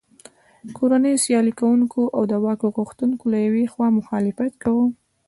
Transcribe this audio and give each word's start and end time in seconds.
کورنیو 0.77 1.21
سیالي 1.25 1.53
کوونکو 1.59 2.01
او 2.15 2.21
د 2.31 2.33
واک 2.43 2.61
غوښتونکو 2.77 3.23
له 3.33 3.39
یوې 3.47 3.65
خوا 3.73 3.87
مخالفت 3.99 4.53
کاوه. 4.63 4.85